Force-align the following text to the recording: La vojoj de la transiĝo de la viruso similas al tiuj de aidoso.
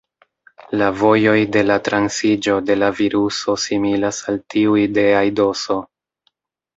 La 0.81 0.85
vojoj 1.01 1.33
de 1.55 1.61
la 1.71 1.75
transiĝo 1.87 2.55
de 2.69 2.77
la 2.83 2.89
viruso 3.01 3.55
similas 3.65 4.23
al 4.33 4.39
tiuj 4.55 4.81
de 4.97 5.05
aidoso. 5.19 5.77